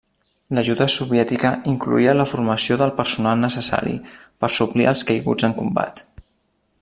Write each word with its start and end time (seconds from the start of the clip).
L'ajuda 0.57 0.85
soviètica 0.93 1.51
incloïa 1.73 2.15
la 2.21 2.25
formació 2.31 2.79
del 2.83 2.95
personal 3.01 3.39
necessari 3.45 3.95
per 4.45 4.53
suplir 4.57 4.89
als 4.93 5.09
caiguts 5.11 5.49
en 5.51 5.59
combat. 5.63 6.07